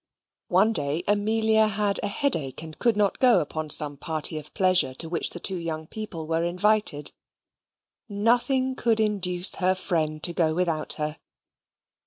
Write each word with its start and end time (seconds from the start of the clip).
One 0.47 0.73
day, 0.73 1.03
Amelia 1.07 1.67
had 1.67 1.99
a 2.01 2.07
headache, 2.07 2.63
and 2.63 2.79
could 2.79 2.97
not 2.97 3.19
go 3.19 3.39
upon 3.39 3.69
some 3.69 3.97
party 3.97 4.39
of 4.39 4.51
pleasure 4.55 4.95
to 4.95 5.07
which 5.07 5.29
the 5.29 5.39
two 5.39 5.57
young 5.57 5.85
people 5.85 6.25
were 6.25 6.43
invited: 6.43 7.11
nothing 8.09 8.73
could 8.75 8.99
induce 8.99 9.53
her 9.57 9.75
friend 9.75 10.23
to 10.23 10.33
go 10.33 10.55
without 10.55 10.93
her. 10.93 11.19